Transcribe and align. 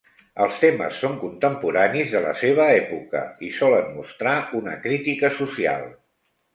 Els 0.43 0.55
temes 0.61 0.95
són 1.01 1.13
contemporanis 1.23 2.09
de 2.15 2.23
la 2.25 2.33
seva 2.41 2.67
època 2.79 3.23
i 3.51 3.53
solen 3.61 3.95
mostrar 4.01 4.37
una 4.65 4.79
crítica 4.89 5.35
social. 5.41 5.91